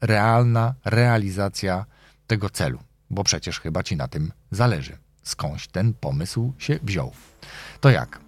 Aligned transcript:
realna 0.00 0.74
realizacja 0.84 1.86
tego 2.26 2.50
celu, 2.50 2.78
bo 3.10 3.24
przecież 3.24 3.60
chyba 3.60 3.82
ci 3.82 3.96
na 3.96 4.08
tym 4.08 4.32
zależy. 4.50 4.98
Skądś 5.22 5.66
ten 5.66 5.94
pomysł 5.94 6.52
się 6.58 6.78
wziął. 6.82 7.12
To 7.80 7.90
jak? 7.90 8.20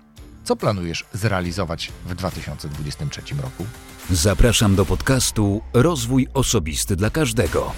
Co 0.44 0.56
planujesz 0.56 1.04
zrealizować 1.12 1.92
w 2.06 2.14
2023 2.14 3.20
roku? 3.34 3.66
Zapraszam 4.10 4.76
do 4.76 4.84
podcastu 4.84 5.62
Rozwój 5.72 6.28
Osobisty 6.34 6.96
dla 6.96 7.10
Każdego. 7.10 7.72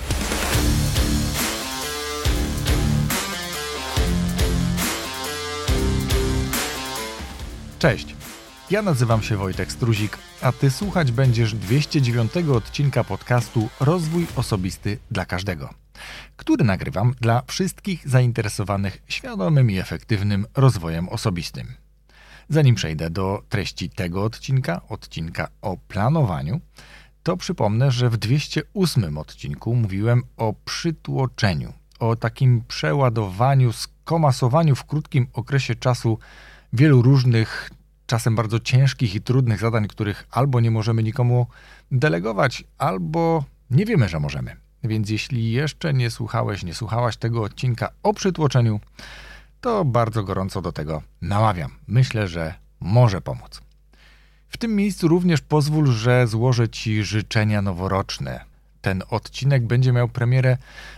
Cześć. 7.78 8.19
Ja 8.70 8.82
nazywam 8.82 9.22
się 9.22 9.36
Wojtek 9.36 9.72
Struzik, 9.72 10.18
a 10.42 10.52
ty 10.52 10.70
słuchać 10.70 11.12
będziesz 11.12 11.54
209 11.54 12.32
odcinka 12.36 13.04
podcastu 13.04 13.68
Rozwój 13.80 14.26
Osobisty 14.36 14.98
dla 15.10 15.24
Każdego, 15.24 15.70
który 16.36 16.64
nagrywam 16.64 17.14
dla 17.20 17.42
wszystkich 17.46 18.08
zainteresowanych 18.08 19.02
świadomym 19.08 19.70
i 19.70 19.78
efektywnym 19.78 20.46
rozwojem 20.56 21.08
osobistym. 21.08 21.66
Zanim 22.48 22.74
przejdę 22.74 23.10
do 23.10 23.42
treści 23.48 23.90
tego 23.90 24.24
odcinka, 24.24 24.80
odcinka 24.88 25.48
o 25.62 25.76
planowaniu, 25.76 26.60
to 27.22 27.36
przypomnę, 27.36 27.90
że 27.90 28.10
w 28.10 28.16
208 28.16 29.18
odcinku 29.18 29.74
mówiłem 29.74 30.22
o 30.36 30.54
przytłoczeniu, 30.64 31.72
o 31.98 32.16
takim 32.16 32.62
przeładowaniu, 32.68 33.72
skomasowaniu 33.72 34.74
w 34.76 34.84
krótkim 34.84 35.26
okresie 35.32 35.74
czasu 35.74 36.18
wielu 36.72 37.02
różnych, 37.02 37.70
czasem 38.10 38.36
bardzo 38.36 38.60
ciężkich 38.60 39.14
i 39.14 39.20
trudnych 39.20 39.60
zadań, 39.60 39.88
których 39.88 40.26
albo 40.30 40.60
nie 40.60 40.70
możemy 40.70 41.02
nikomu 41.02 41.46
delegować, 41.90 42.64
albo 42.78 43.44
nie 43.70 43.84
wiemy, 43.84 44.08
że 44.08 44.20
możemy. 44.20 44.56
Więc 44.84 45.10
jeśli 45.10 45.52
jeszcze 45.52 45.94
nie 45.94 46.10
słuchałeś, 46.10 46.62
nie 46.62 46.74
słuchałaś 46.74 47.16
tego 47.16 47.42
odcinka 47.42 47.88
o 48.02 48.14
przytłoczeniu, 48.14 48.80
to 49.60 49.84
bardzo 49.84 50.24
gorąco 50.24 50.62
do 50.62 50.72
tego 50.72 51.02
namawiam. 51.22 51.70
Myślę, 51.86 52.28
że 52.28 52.54
może 52.80 53.20
pomóc. 53.20 53.60
W 54.48 54.56
tym 54.58 54.76
miejscu 54.76 55.08
również 55.08 55.40
pozwól, 55.40 55.86
że 55.86 56.26
złożę 56.26 56.68
Ci 56.68 57.04
życzenia 57.04 57.62
noworoczne. 57.62 58.44
Ten 58.80 59.02
odcinek 59.10 59.66
będzie 59.66 59.92
miał 59.92 60.08
premierę 60.08 60.56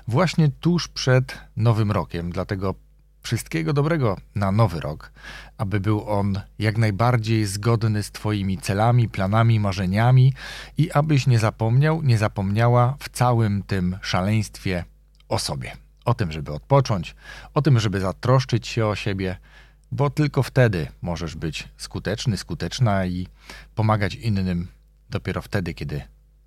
właśnie 0.08 0.48
tuż 0.60 0.88
przed 0.88 1.38
Nowym 1.56 1.92
Rokiem, 1.92 2.32
dlatego 2.32 2.74
wszystkiego 3.22 3.72
dobrego 3.72 4.16
na 4.34 4.52
nowy 4.52 4.80
rok, 4.80 5.12
aby 5.58 5.80
był 5.80 6.10
on 6.10 6.40
jak 6.58 6.78
najbardziej 6.78 7.46
zgodny 7.46 8.02
z 8.02 8.10
Twoimi 8.10 8.58
celami, 8.58 9.08
planami, 9.08 9.60
marzeniami 9.60 10.32
i 10.78 10.92
abyś 10.92 11.26
nie 11.26 11.38
zapomniał, 11.38 12.02
nie 12.02 12.18
zapomniała 12.18 12.96
w 12.98 13.08
całym 13.08 13.62
tym 13.62 13.98
szaleństwie 14.02 14.84
o 15.28 15.38
sobie. 15.38 15.76
O 16.04 16.14
tym, 16.14 16.32
żeby 16.32 16.52
odpocząć, 16.52 17.14
o 17.54 17.62
tym, 17.62 17.80
żeby 17.80 18.00
zatroszczyć 18.00 18.66
się 18.66 18.86
o 18.86 18.96
siebie, 18.96 19.36
bo 19.92 20.10
tylko 20.10 20.42
wtedy 20.42 20.88
możesz 21.02 21.36
być 21.36 21.68
skuteczny, 21.76 22.36
skuteczna 22.36 23.06
i 23.06 23.26
pomagać 23.74 24.14
innym 24.14 24.68
dopiero 25.10 25.42
wtedy, 25.42 25.74
kiedy 25.74 26.02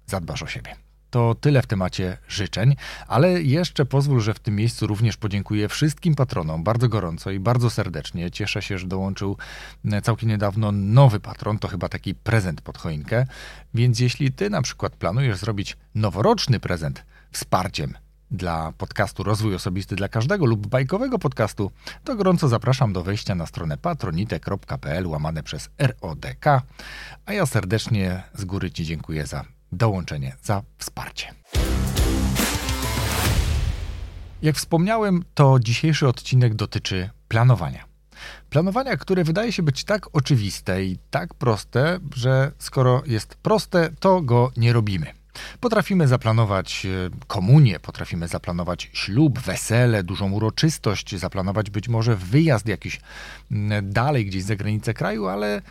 zadbasz 0.05 0.43
o 0.43 0.47
siebie. 0.47 0.84
To 1.15 1.35
tyle 1.35 1.61
w 1.61 1.67
temacie 1.67 2.17
życzeń, 2.27 2.75
ale 3.07 3.41
jeszcze 3.41 3.85
pozwól, 3.85 4.21
że 4.21 4.33
w 4.33 4.39
tym 4.39 4.55
miejscu 4.55 4.87
również 4.87 5.17
podziękuję 5.17 5.69
wszystkim 5.69 6.15
patronom 6.15 6.63
bardzo 6.63 6.89
gorąco 6.89 7.31
i 7.31 7.39
bardzo 7.39 7.69
serdecznie. 7.69 8.31
Cieszę 8.31 8.61
się, 8.61 8.77
że 8.77 8.87
dołączył 8.87 9.37
e, 9.91 10.01
całkiem 10.01 10.29
niedawno 10.29 10.71
nowy 10.71 11.19
patron, 11.19 11.59
to 11.59 11.67
chyba 11.67 11.89
taki 11.89 12.15
prezent 12.15 12.61
pod 12.61 12.77
choinkę. 12.77 13.25
Więc 13.73 13.99
jeśli 13.99 14.31
ty 14.31 14.49
na 14.49 14.61
przykład 14.61 14.95
planujesz 14.95 15.37
zrobić 15.37 15.77
noworoczny 15.95 16.59
prezent 16.59 17.05
wsparciem 17.31 17.93
dla 18.31 18.73
podcastu 18.77 19.23
Rozwój 19.23 19.55
Osobisty 19.55 19.95
dla 19.95 20.07
Każdego 20.07 20.45
lub 20.45 20.67
bajkowego 20.67 21.19
podcastu, 21.19 21.71
to 22.03 22.15
gorąco 22.15 22.47
zapraszam 22.47 22.93
do 22.93 23.03
wejścia 23.03 23.35
na 23.35 23.45
stronę 23.45 23.77
patronite.pl 23.77 25.07
łamane 25.07 25.43
przez 25.43 25.69
RODK, 25.77 26.45
a 27.25 27.33
ja 27.33 27.45
serdecznie 27.45 28.23
z 28.33 28.45
góry 28.45 28.71
Ci 28.71 28.85
dziękuję 28.85 29.27
za 29.27 29.55
dołączenie, 29.71 30.35
za 30.43 30.63
wsparcie. 30.77 31.33
Jak 34.41 34.55
wspomniałem, 34.55 35.23
to 35.33 35.59
dzisiejszy 35.59 36.07
odcinek 36.07 36.53
dotyczy 36.53 37.09
planowania. 37.27 37.85
Planowania, 38.49 38.97
które 38.97 39.23
wydaje 39.23 39.51
się 39.51 39.63
być 39.63 39.83
tak 39.83 40.07
oczywiste 40.13 40.83
i 40.83 40.97
tak 41.09 41.33
proste, 41.33 41.99
że 42.15 42.51
skoro 42.59 43.03
jest 43.05 43.35
proste, 43.35 43.89
to 43.99 44.21
go 44.21 44.51
nie 44.57 44.73
robimy. 44.73 45.05
Potrafimy 45.59 46.07
zaplanować 46.07 46.85
e, 46.85 47.09
komunię, 47.27 47.79
potrafimy 47.79 48.27
zaplanować 48.27 48.89
ślub, 48.93 49.39
wesele, 49.39 50.03
dużą 50.03 50.31
uroczystość, 50.31 51.15
zaplanować 51.15 51.69
być 51.69 51.89
może 51.89 52.15
wyjazd 52.15 52.67
jakiś 52.67 52.99
dalej 53.83 54.25
gdzieś 54.25 54.43
za 54.43 54.55
granicę 54.55 54.93
kraju, 54.93 55.27
ale 55.27 55.61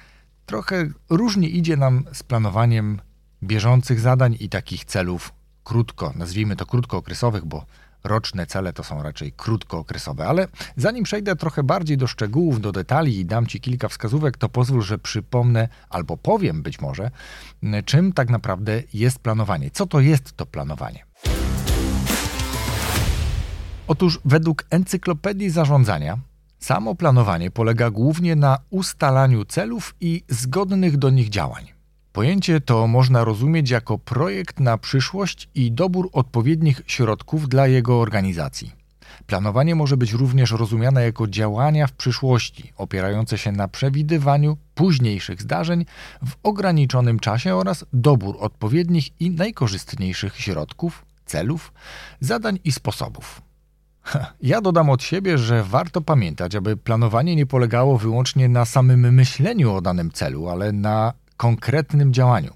trochę 0.47 0.89
różnie 1.11 1.49
idzie 1.49 1.77
nam 1.77 2.05
z 2.13 2.23
planowaniem 2.23 3.01
bieżących 3.45 4.01
zadań 4.01 4.37
i 4.41 4.49
takich 4.49 4.85
celów 4.85 5.33
krótko, 5.65 6.13
nazwijmy 6.17 6.57
to 6.57 6.67
krótkookresowych, 6.67 7.45
bo 7.45 7.65
roczne 8.05 8.47
cele 8.47 8.73
to 8.73 8.85
są 8.85 9.03
raczej 9.03 9.33
krótkookresowe. 9.33 10.27
Ale 10.27 10.49
zanim 10.77 11.05
przejdę 11.05 11.37
trochę 11.37 11.63
bardziej 11.63 11.97
do 11.97 12.07
szczegółów, 12.07 12.61
do 12.61 12.73
detali 12.73 13.19
i 13.19 13.27
dam 13.27 13.47
Ci 13.47 13.61
kilka 13.61 13.89
wskazówek, 13.89 14.37
to 14.37 14.49
pozwól, 14.49 14.83
że 14.83 14.99
przypomnę 14.99 15.69
albo 15.91 16.17
powiem 16.17 16.63
być 16.63 16.81
może, 16.81 17.11
czym 17.85 18.13
tak 18.13 18.31
naprawdę 18.31 18.83
jest 18.95 19.19
planowanie. 19.19 19.71
Co 19.71 19.87
to 19.87 20.01
jest 20.01 20.37
to 20.37 20.47
planowanie? 20.47 21.05
Otóż 23.87 24.21
według 24.25 24.65
Encyklopedii 24.71 25.51
Zarządzania 25.51 26.19
samo 26.59 26.95
planowanie 26.95 27.51
polega 27.51 27.91
głównie 27.91 28.37
na 28.37 28.59
ustalaniu 28.71 29.45
celów 29.45 29.95
i 30.01 30.23
zgodnych 30.29 30.97
do 30.97 31.11
nich 31.11 31.29
działań. 31.29 31.74
Pojęcie 32.15 32.61
to 32.61 32.87
można 32.87 33.25
rozumieć 33.25 33.71
jako 33.71 33.99
projekt 33.99 34.61
na 34.61 34.79
przyszłość 34.79 35.49
i 35.55 35.73
dobór 35.73 36.11
odpowiednich 36.13 36.83
środków 36.87 37.49
dla 37.49 37.67
jego 37.67 38.01
organizacji. 38.01 38.73
Planowanie 39.27 39.75
może 39.75 39.97
być 39.97 40.13
również 40.13 40.51
rozumiane 40.51 41.05
jako 41.05 41.27
działania 41.27 41.87
w 41.87 41.93
przyszłości, 41.93 42.73
opierające 42.77 43.39
się 43.39 43.53
na 43.53 43.69
przewidywaniu 43.69 44.57
późniejszych 44.75 45.43
zdarzeń 45.43 45.85
w 46.27 46.33
ograniczonym 46.43 47.21
czasie 47.21 47.57
oraz 47.57 47.85
dobór 47.93 48.37
odpowiednich 48.41 49.21
i 49.21 49.31
najkorzystniejszych 49.31 50.41
środków, 50.41 51.05
celów, 51.27 51.73
zadań 52.21 52.59
i 52.65 52.73
sposobów. 52.73 53.43
Ja 54.43 54.61
dodam 54.61 54.91
od 54.91 55.03
siebie, 55.03 55.39
że 55.39 55.65
warto 55.65 56.01
pamiętać, 56.01 56.55
aby 56.55 56.77
planowanie 56.77 57.37
nie 57.37 57.47
polegało 57.47 57.99
wyłącznie 57.99 58.49
na 58.49 58.65
samym 58.65 59.15
myśleniu 59.15 59.73
o 59.73 59.81
danym 59.81 60.11
celu, 60.11 60.49
ale 60.49 60.73
na 60.73 61.13
konkretnym 61.37 62.13
działaniu. 62.13 62.55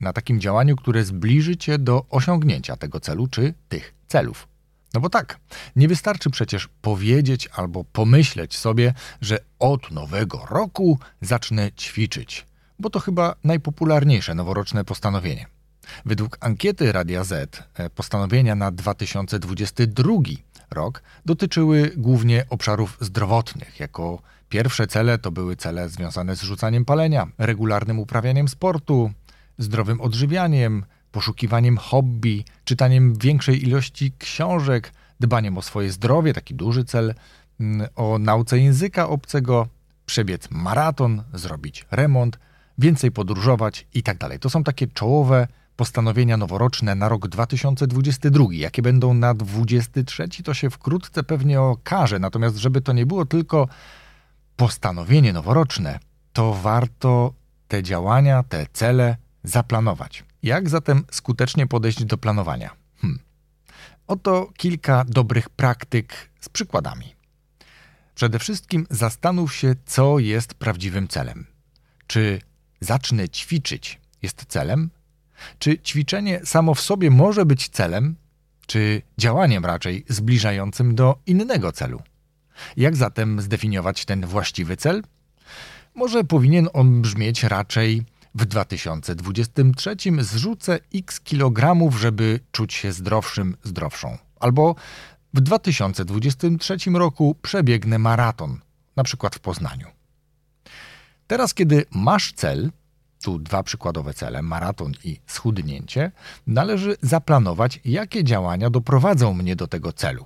Na 0.00 0.12
takim 0.12 0.40
działaniu, 0.40 0.76
które 0.76 1.04
zbliży 1.04 1.56
cię 1.56 1.78
do 1.78 2.06
osiągnięcia 2.10 2.76
tego 2.76 3.00
celu 3.00 3.26
czy 3.26 3.54
tych 3.68 3.94
celów. 4.08 4.48
No 4.94 5.00
bo 5.00 5.10
tak, 5.10 5.38
nie 5.76 5.88
wystarczy 5.88 6.30
przecież 6.30 6.68
powiedzieć 6.82 7.48
albo 7.52 7.84
pomyśleć 7.84 8.56
sobie, 8.56 8.94
że 9.20 9.38
od 9.58 9.90
nowego 9.90 10.46
roku 10.50 10.98
zacznę 11.20 11.72
ćwiczyć, 11.72 12.46
bo 12.78 12.90
to 12.90 13.00
chyba 13.00 13.34
najpopularniejsze 13.44 14.34
noworoczne 14.34 14.84
postanowienie. 14.84 15.46
Według 16.04 16.38
ankiety 16.40 16.92
Radia 16.92 17.24
Z 17.24 17.64
e, 17.74 17.90
postanowienia 17.90 18.54
na 18.54 18.70
2022 18.70 20.12
rok 20.70 21.02
dotyczyły 21.26 21.92
głównie 21.96 22.44
obszarów 22.50 22.98
zdrowotnych, 23.00 23.80
jako 23.80 24.22
Pierwsze 24.48 24.86
cele 24.86 25.18
to 25.18 25.30
były 25.30 25.56
cele 25.56 25.88
związane 25.88 26.36
z 26.36 26.42
rzucaniem 26.42 26.84
palenia, 26.84 27.26
regularnym 27.38 27.98
uprawianiem 27.98 28.48
sportu, 28.48 29.10
zdrowym 29.58 30.00
odżywianiem, 30.00 30.84
poszukiwaniem 31.12 31.76
hobby, 31.76 32.44
czytaniem 32.64 33.14
większej 33.14 33.64
ilości 33.64 34.12
książek, 34.18 34.92
dbaniem 35.20 35.58
o 35.58 35.62
swoje 35.62 35.90
zdrowie, 35.90 36.32
taki 36.32 36.54
duży 36.54 36.84
cel, 36.84 37.14
mm, 37.60 37.88
o 37.96 38.18
nauce 38.18 38.58
języka 38.58 39.08
obcego, 39.08 39.68
przebiec 40.06 40.50
maraton, 40.50 41.22
zrobić 41.34 41.86
remont, 41.90 42.38
więcej 42.78 43.10
podróżować 43.10 43.86
itd. 43.94 44.28
Tak 44.28 44.38
to 44.38 44.50
są 44.50 44.64
takie 44.64 44.86
czołowe 44.86 45.48
postanowienia 45.76 46.36
noworoczne 46.36 46.94
na 46.94 47.08
rok 47.08 47.28
2022. 47.28 48.44
Jakie 48.50 48.82
będą 48.82 49.14
na 49.14 49.34
2023, 49.34 50.42
to 50.42 50.54
się 50.54 50.70
wkrótce 50.70 51.22
pewnie 51.22 51.60
okaże. 51.60 52.18
Natomiast, 52.18 52.56
żeby 52.56 52.80
to 52.80 52.92
nie 52.92 53.06
było 53.06 53.24
tylko 53.26 53.68
postanowienie 54.58 55.32
noworoczne, 55.32 55.98
to 56.32 56.54
warto 56.54 57.32
te 57.68 57.82
działania, 57.82 58.42
te 58.42 58.66
cele 58.72 59.16
zaplanować. 59.44 60.24
Jak 60.42 60.68
zatem 60.68 61.04
skutecznie 61.10 61.66
podejść 61.66 62.04
do 62.04 62.18
planowania? 62.18 62.70
Hmm. 63.00 63.20
Oto 64.06 64.50
kilka 64.56 65.04
dobrych 65.08 65.50
praktyk 65.50 66.30
z 66.40 66.48
przykładami. 66.48 67.14
Przede 68.14 68.38
wszystkim 68.38 68.86
zastanów 68.90 69.54
się, 69.54 69.74
co 69.86 70.18
jest 70.18 70.54
prawdziwym 70.54 71.08
celem. 71.08 71.46
Czy 72.06 72.40
zacznę 72.80 73.28
ćwiczyć 73.28 74.00
jest 74.22 74.44
celem? 74.48 74.90
Czy 75.58 75.78
ćwiczenie 75.78 76.40
samo 76.44 76.74
w 76.74 76.80
sobie 76.80 77.10
może 77.10 77.46
być 77.46 77.68
celem, 77.68 78.16
czy 78.66 79.02
działaniem 79.18 79.64
raczej 79.66 80.04
zbliżającym 80.08 80.94
do 80.94 81.18
innego 81.26 81.72
celu? 81.72 82.02
Jak 82.76 82.96
zatem 82.96 83.40
zdefiniować 83.40 84.04
ten 84.04 84.26
właściwy 84.26 84.76
cel? 84.76 85.02
Może 85.94 86.24
powinien 86.24 86.68
on 86.72 87.02
brzmieć 87.02 87.42
raczej 87.44 88.04
w 88.34 88.44
2023 88.44 89.96
zrzucę 90.20 90.78
x 90.94 91.20
kilogramów, 91.20 92.00
żeby 92.00 92.40
czuć 92.52 92.74
się 92.74 92.92
zdrowszym, 92.92 93.56
zdrowszą. 93.62 94.18
Albo 94.40 94.74
w 95.34 95.40
2023 95.40 96.76
roku 96.90 97.36
przebiegnę 97.42 97.98
maraton, 97.98 98.60
na 98.96 99.04
przykład 99.04 99.34
w 99.34 99.40
Poznaniu. 99.40 99.86
Teraz, 101.26 101.54
kiedy 101.54 101.84
masz 101.90 102.32
cel, 102.32 102.70
tu 103.22 103.38
dwa 103.38 103.62
przykładowe 103.62 104.14
cele, 104.14 104.42
maraton 104.42 104.92
i 105.04 105.20
schudnięcie, 105.26 106.12
należy 106.46 106.96
zaplanować, 107.02 107.80
jakie 107.84 108.24
działania 108.24 108.70
doprowadzą 108.70 109.34
mnie 109.34 109.56
do 109.56 109.66
tego 109.66 109.92
celu. 109.92 110.24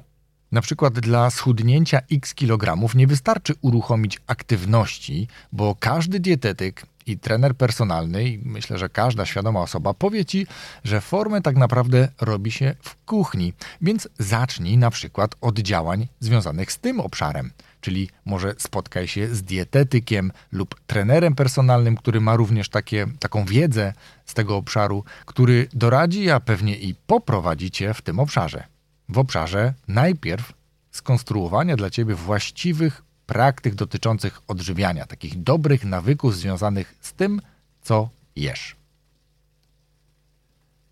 Na 0.53 0.61
przykład 0.61 1.01
dla 1.01 1.31
schudnięcia 1.31 2.01
x 2.13 2.35
kilogramów 2.35 2.95
nie 2.95 3.07
wystarczy 3.07 3.55
uruchomić 3.61 4.19
aktywności, 4.27 5.29
bo 5.53 5.77
każdy 5.81 6.21
dietetyk 6.21 6.87
i 7.07 7.19
trener 7.19 7.57
personalny, 7.57 8.25
i 8.29 8.39
myślę, 8.45 8.79
że 8.79 8.89
każda 8.89 9.27
świadoma 9.27 9.61
osoba 9.61 9.95
powie 9.95 10.25
ci, 10.25 10.47
że 10.85 11.01
formę 11.01 11.43
tak 11.43 11.57
naprawdę 11.57 12.09
robi 12.21 12.51
się 12.51 12.75
w 12.83 13.05
kuchni, 13.05 13.53
więc 13.81 14.09
zacznij 14.19 14.79
na 14.79 14.91
przykład 14.91 15.35
od 15.41 15.59
działań 15.59 16.09
związanych 16.21 16.73
z 16.73 16.79
tym 16.79 17.01
obszarem. 17.01 17.51
Czyli 17.81 18.09
może 18.25 18.55
spotkaj 18.59 19.09
się 19.09 19.35
z 19.35 19.43
dietetykiem 19.43 20.33
lub 20.53 20.81
trenerem 20.87 21.35
personalnym, 21.35 21.97
który 21.97 22.21
ma 22.21 22.37
również 22.37 22.69
takie, 22.69 23.07
taką 23.19 23.45
wiedzę 23.45 23.93
z 24.27 24.35
tego 24.35 24.57
obszaru, 24.57 25.05
który 25.27 25.69
doradzi, 25.73 26.31
a 26.31 26.41
pewnie 26.41 26.77
i 26.77 26.95
poprowadzi 26.95 27.71
cię 27.71 27.95
w 27.95 28.03
tym 28.03 28.19
obszarze. 28.19 28.72
W 29.13 29.19
obszarze 29.19 29.75
najpierw 29.89 30.53
skonstruowania 30.91 31.77
dla 31.77 31.91
ciebie 31.91 32.15
właściwych 32.15 33.03
praktyk 33.27 33.75
dotyczących 33.75 34.43
odżywiania, 34.49 35.07
takich 35.07 35.43
dobrych 35.43 35.85
nawyków 35.85 36.37
związanych 36.37 36.95
z 37.01 37.13
tym, 37.13 37.41
co 37.83 38.09
jesz. 38.37 38.77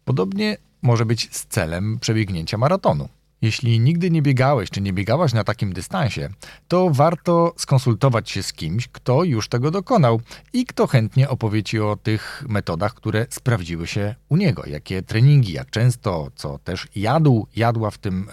Podobnie 0.05 0.57
może 0.83 1.07
być 1.07 1.37
z 1.37 1.47
celem 1.47 1.99
przebiegnięcia 1.99 2.59
maratonu. 2.59 3.09
Jeśli 3.43 3.81
nigdy 3.81 4.11
nie 4.11 4.23
biegałeś 4.23 4.71
czy 4.71 4.81
nie 4.81 4.93
biegałaś 4.93 5.33
na 5.33 5.45
takim 5.45 5.73
dystansie, 5.73 6.29
to 6.69 6.91
warto 6.91 7.55
skonsultować 7.57 8.31
się 8.31 8.43
z 8.43 8.53
kimś, 8.53 8.89
kto 8.89 9.25
już 9.25 9.49
tego 9.49 9.71
dokonał 9.71 10.21
i 10.53 10.67
kto 10.67 10.87
chętnie 10.87 11.29
opowie 11.29 11.63
ci 11.63 11.81
o 11.81 11.97
tych 11.97 12.45
metodach, 12.49 12.95
które 12.95 13.27
sprawdziły 13.31 13.87
się 13.87 14.15
u 14.29 14.37
niego. 14.37 14.67
Jakie 14.67 15.03
treningi, 15.03 15.53
jak 15.53 15.71
często, 15.71 16.31
co 16.35 16.59
też 16.59 16.89
jadł, 16.97 17.47
jadła 17.57 17.91
w 17.91 17.99
tym, 17.99 18.29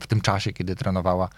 w 0.00 0.06
tym 0.06 0.20
czasie, 0.20 0.52
kiedy 0.52 0.76
trenowała 0.76 1.28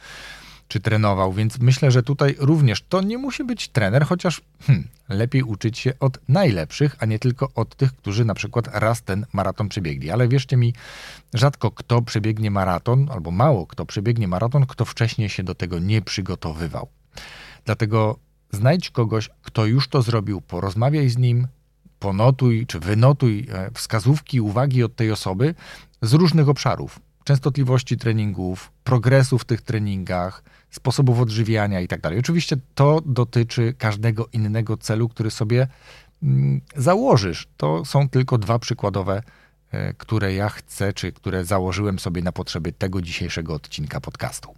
czy 0.71 0.81
trenował, 0.81 1.33
więc 1.33 1.59
myślę, 1.59 1.91
że 1.91 2.03
tutaj 2.03 2.37
również 2.39 2.83
to 2.89 3.03
nie 3.03 3.19
musi 3.19 3.45
być 3.45 3.69
trener, 3.69 4.05
chociaż 4.05 4.41
hmm, 4.67 4.89
lepiej 5.09 5.43
uczyć 5.43 5.79
się 5.79 5.93
od 6.01 6.19
najlepszych, 6.29 6.97
a 6.99 7.07
nie 7.07 7.19
tylko 7.19 7.49
od 7.55 7.77
tych, 7.77 7.97
którzy 7.97 8.25
na 8.25 8.35
przykład 8.35 8.69
raz 8.73 9.03
ten 9.03 9.27
maraton 9.33 9.69
przebiegli. 9.69 10.11
Ale 10.11 10.29
wierzcie 10.29 10.57
mi, 10.57 10.75
rzadko 11.35 11.71
kto 11.71 12.03
przebiegnie 12.03 12.51
maraton, 12.51 13.09
albo 13.13 13.31
mało 13.31 13.67
kto 13.67 13.87
przebiegnie 13.87 14.29
maraton, 14.29 14.67
kto 14.67 14.85
wcześniej 14.85 15.29
się 15.29 15.43
do 15.43 15.55
tego 15.55 15.79
nie 15.79 16.03
przygotowywał. 16.03 16.89
Dlatego 17.65 18.19
znajdź 18.53 18.91
kogoś, 18.91 19.31
kto 19.43 19.67
już 19.67 19.89
to 19.89 20.03
zrobił, 20.03 20.41
porozmawiaj 20.41 21.09
z 21.09 21.17
nim, 21.17 21.49
ponotuj 21.99 22.67
czy 22.67 22.81
wynotuj 22.81 23.47
e, 23.53 23.71
wskazówki, 23.75 24.41
uwagi 24.41 24.85
od 24.85 24.97
tej 24.97 25.11
osoby 25.11 25.55
z 26.03 26.13
różnych 26.13 26.49
obszarów 26.49 27.01
częstotliwości 27.25 27.97
treningów, 27.97 28.73
progresu 28.85 29.39
w 29.39 29.45
tych 29.45 29.63
treningach, 29.63 30.43
sposobów 30.71 31.21
odżywiania 31.21 31.81
itd. 31.81 32.03
Tak 32.03 32.19
Oczywiście 32.19 32.57
to 32.75 33.01
dotyczy 33.07 33.75
każdego 33.79 34.29
innego 34.33 34.77
celu, 34.77 35.09
który 35.09 35.31
sobie 35.31 35.67
mm, 36.23 36.61
założysz. 36.77 37.49
To 37.57 37.85
są 37.85 38.09
tylko 38.09 38.39
dwa 38.39 38.59
przykładowe, 38.59 39.23
e, 39.71 39.95
które 39.95 40.35
ja 40.35 40.49
chcę, 40.49 40.93
czy 40.93 41.13
które 41.13 41.45
założyłem 41.45 41.99
sobie 41.99 42.23
na 42.23 42.33
potrzeby 42.33 42.73
tego 42.73 43.03
dzisiejszego 43.03 43.55
odcinka 43.55 44.01
podcastu. 44.01 44.55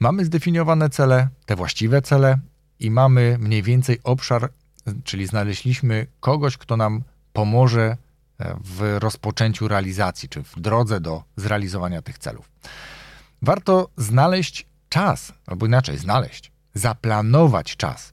Mamy 0.00 0.24
zdefiniowane 0.24 0.90
cele, 0.90 1.28
te 1.46 1.56
właściwe 1.56 2.02
cele 2.02 2.38
i 2.80 2.90
mamy 2.90 3.36
mniej 3.40 3.62
więcej 3.62 3.98
obszar, 4.04 4.50
czyli 5.04 5.26
znaleźliśmy 5.26 6.06
kogoś, 6.20 6.56
kto 6.56 6.76
nam 6.76 7.02
pomoże 7.32 7.96
w 8.64 8.96
rozpoczęciu 8.98 9.68
realizacji, 9.68 10.28
czy 10.28 10.42
w 10.42 10.60
drodze 10.60 11.00
do 11.00 11.22
zrealizowania 11.36 12.02
tych 12.02 12.18
celów. 12.18 12.48
Warto 13.42 13.88
znaleźć 13.96 14.66
czas, 14.88 15.32
albo 15.46 15.66
inaczej 15.66 15.98
znaleźć, 15.98 16.52
zaplanować 16.74 17.76
czas, 17.76 18.12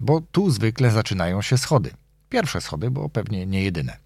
bo 0.00 0.20
tu 0.20 0.50
zwykle 0.50 0.90
zaczynają 0.90 1.42
się 1.42 1.58
schody. 1.58 1.90
Pierwsze 2.28 2.60
schody, 2.60 2.90
bo 2.90 3.08
pewnie 3.08 3.46
nie 3.46 3.62
jedyne. 3.62 3.96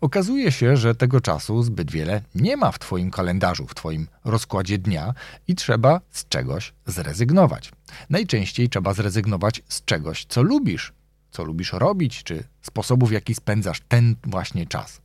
Okazuje 0.00 0.52
się, 0.52 0.76
że 0.76 0.94
tego 0.94 1.20
czasu 1.20 1.62
zbyt 1.62 1.90
wiele 1.90 2.22
nie 2.34 2.56
ma 2.56 2.72
w 2.72 2.78
Twoim 2.78 3.10
kalendarzu, 3.10 3.66
w 3.66 3.74
Twoim 3.74 4.06
rozkładzie 4.24 4.78
dnia 4.78 5.14
i 5.48 5.54
trzeba 5.54 6.00
z 6.10 6.28
czegoś 6.28 6.72
zrezygnować. 6.86 7.72
Najczęściej 8.10 8.68
trzeba 8.68 8.94
zrezygnować 8.94 9.62
z 9.68 9.84
czegoś, 9.84 10.24
co 10.28 10.42
lubisz, 10.42 10.92
co 11.30 11.44
lubisz 11.44 11.72
robić, 11.72 12.22
czy 12.22 12.44
sposobów, 12.62 13.08
w 13.08 13.12
jaki 13.12 13.34
spędzasz 13.34 13.80
ten 13.88 14.16
właśnie 14.24 14.66
czas. 14.66 15.00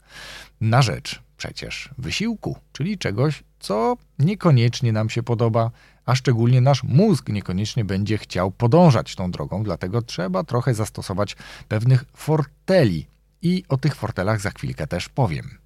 Na 0.61 0.81
rzecz 0.81 1.21
przecież 1.37 1.89
wysiłku, 1.97 2.57
czyli 2.73 2.97
czegoś, 2.97 3.43
co 3.59 3.97
niekoniecznie 4.19 4.91
nam 4.91 5.09
się 5.09 5.23
podoba, 5.23 5.71
a 6.05 6.15
szczególnie 6.15 6.61
nasz 6.61 6.83
mózg 6.83 7.29
niekoniecznie 7.29 7.85
będzie 7.85 8.17
chciał 8.17 8.51
podążać 8.51 9.15
tą 9.15 9.31
drogą, 9.31 9.63
dlatego 9.63 10.01
trzeba 10.01 10.43
trochę 10.43 10.73
zastosować 10.73 11.35
pewnych 11.67 12.05
forteli. 12.13 13.07
I 13.43 13.63
o 13.69 13.77
tych 13.77 13.95
fortelach 13.95 14.41
za 14.41 14.51
chwilkę 14.51 14.87
też 14.87 15.09
powiem. 15.09 15.57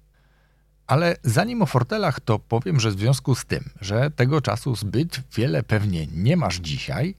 Ale 0.86 1.16
zanim 1.22 1.62
o 1.62 1.66
fortelach, 1.66 2.20
to 2.20 2.38
powiem, 2.38 2.80
że 2.80 2.90
w 2.90 2.98
związku 2.98 3.34
z 3.34 3.44
tym, 3.44 3.64
że 3.80 4.10
tego 4.10 4.40
czasu 4.40 4.76
zbyt 4.76 5.22
wiele 5.36 5.62
pewnie 5.62 6.06
nie 6.06 6.36
masz 6.36 6.56
dzisiaj, 6.56 7.14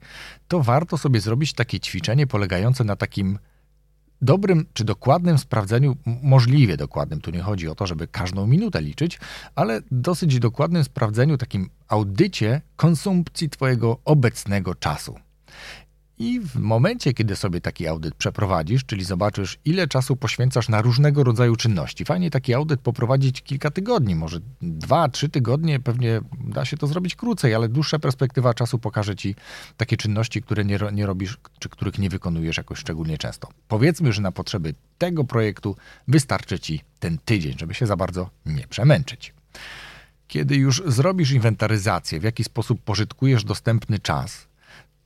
to 0.48 0.62
warto 0.62 0.98
sobie 0.98 1.20
zrobić 1.20 1.52
takie 1.52 1.80
ćwiczenie 1.80 2.26
polegające 2.26 2.84
na 2.84 2.96
takim 2.96 3.38
dobrym 4.22 4.66
czy 4.72 4.84
dokładnym 4.84 5.38
sprawdzeniu, 5.38 5.96
możliwie 6.22 6.76
dokładnym, 6.76 7.20
tu 7.20 7.30
nie 7.30 7.40
chodzi 7.40 7.68
o 7.68 7.74
to, 7.74 7.86
żeby 7.86 8.08
każdą 8.08 8.46
minutę 8.46 8.82
liczyć, 8.82 9.20
ale 9.54 9.80
dosyć 9.90 10.38
dokładnym 10.38 10.84
sprawdzeniu, 10.84 11.38
takim 11.38 11.70
audycie 11.88 12.60
konsumpcji 12.76 13.50
Twojego 13.50 13.98
obecnego 14.04 14.74
czasu. 14.74 15.14
I 16.18 16.40
w 16.40 16.56
momencie, 16.56 17.14
kiedy 17.14 17.36
sobie 17.36 17.60
taki 17.60 17.86
audyt 17.86 18.14
przeprowadzisz, 18.14 18.84
czyli 18.84 19.04
zobaczysz, 19.04 19.58
ile 19.64 19.88
czasu 19.88 20.16
poświęcasz 20.16 20.68
na 20.68 20.82
różnego 20.82 21.24
rodzaju 21.24 21.56
czynności, 21.56 22.04
fajnie 22.04 22.30
taki 22.30 22.54
audyt 22.54 22.80
poprowadzić 22.80 23.42
kilka 23.42 23.70
tygodni, 23.70 24.14
może 24.14 24.40
dwa, 24.62 25.08
trzy 25.08 25.28
tygodnie, 25.28 25.80
pewnie 25.80 26.20
da 26.44 26.64
się 26.64 26.76
to 26.76 26.86
zrobić 26.86 27.16
krócej, 27.16 27.54
ale 27.54 27.68
dłuższa 27.68 27.98
perspektywa 27.98 28.54
czasu 28.54 28.78
pokaże 28.78 29.16
ci 29.16 29.34
takie 29.76 29.96
czynności, 29.96 30.42
które 30.42 30.64
nie, 30.64 30.78
nie 30.92 31.06
robisz, 31.06 31.38
czy 31.58 31.68
których 31.68 31.98
nie 31.98 32.08
wykonujesz 32.08 32.56
jakoś 32.56 32.78
szczególnie 32.78 33.18
często. 33.18 33.48
Powiedzmy, 33.68 34.12
że 34.12 34.22
na 34.22 34.32
potrzeby 34.32 34.74
tego 34.98 35.24
projektu 35.24 35.76
wystarczy 36.08 36.58
ci 36.58 36.80
ten 36.98 37.18
tydzień, 37.24 37.54
żeby 37.58 37.74
się 37.74 37.86
za 37.86 37.96
bardzo 37.96 38.30
nie 38.46 38.66
przemęczyć. 38.68 39.34
Kiedy 40.28 40.56
już 40.56 40.82
zrobisz 40.86 41.30
inwentaryzację, 41.30 42.20
w 42.20 42.22
jaki 42.22 42.44
sposób 42.44 42.82
pożytkujesz 42.82 43.44
dostępny 43.44 43.98
czas, 43.98 44.47